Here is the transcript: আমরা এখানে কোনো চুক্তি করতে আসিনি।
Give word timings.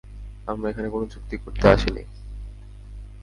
আমরা 0.47 0.67
এখানে 0.69 0.87
কোনো 0.89 1.05
চুক্তি 1.13 1.35
করতে 1.37 1.65
আসিনি। 1.67 2.03